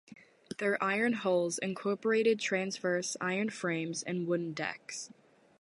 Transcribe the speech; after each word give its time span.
Their 0.57 0.83
iron 0.83 1.13
hulls 1.13 1.59
incorporated 1.59 2.39
transverse 2.39 3.15
iron 3.21 3.51
frames 3.51 4.01
and 4.01 4.25
wooden 4.25 4.53
decks. 4.53 5.11